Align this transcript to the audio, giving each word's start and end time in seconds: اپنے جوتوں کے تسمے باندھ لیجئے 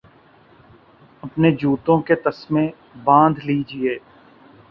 اپنے 1.23 1.51
جوتوں 1.53 1.99
کے 2.01 2.15
تسمے 2.23 2.67
باندھ 3.03 3.39
لیجئے 3.45 3.97